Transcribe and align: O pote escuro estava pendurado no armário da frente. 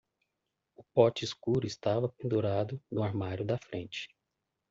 O 0.75 0.81
pote 0.95 1.23
escuro 1.23 1.67
estava 1.67 2.09
pendurado 2.09 2.81
no 2.89 3.03
armário 3.03 3.45
da 3.45 3.59
frente. 3.59 4.09